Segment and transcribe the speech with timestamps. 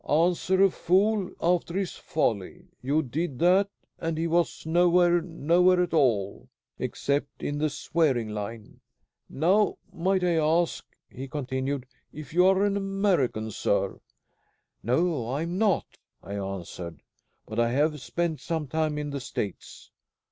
[0.09, 2.65] Answer a fool after his folly.
[2.81, 3.69] You did that,
[3.99, 8.79] and he was nowhere; nowhere at all, except in the swearing line.
[9.29, 13.99] Now might I ask," he continued, "if you are an American, sir?"
[14.81, 15.85] "No, I am not,"
[16.23, 17.03] I answered;
[17.45, 19.91] "but I have spent some time in the States."